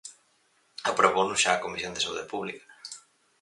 [0.91, 2.65] Aprobounos xa a Comisión de Saúde Pública.